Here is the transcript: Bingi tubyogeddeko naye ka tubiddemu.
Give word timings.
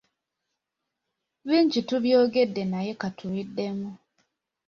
Bingi 1.47 1.79
tubyogeddeko 1.87 2.69
naye 2.71 2.91
ka 3.01 3.09
tubiddemu. 3.17 3.89